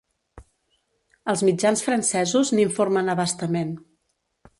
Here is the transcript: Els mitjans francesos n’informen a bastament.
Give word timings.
Els 1.33 1.43
mitjans 1.49 1.83
francesos 1.87 2.53
n’informen 2.61 3.13
a 3.13 3.17
bastament. 3.21 3.71